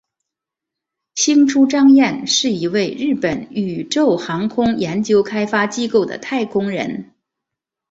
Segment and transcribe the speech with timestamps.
[1.13, 7.13] 星出彰彦是一位日本宇宙航空研究开发机构的太空人。